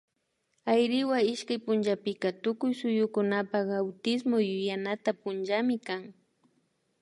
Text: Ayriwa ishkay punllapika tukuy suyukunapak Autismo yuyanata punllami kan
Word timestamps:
Ayriwa 0.71 1.17
ishkay 1.33 1.59
punllapika 1.65 2.27
tukuy 2.43 2.73
suyukunapak 2.79 3.65
Autismo 3.81 4.37
yuyanata 4.47 5.11
punllami 5.21 5.75
kan 5.87 6.01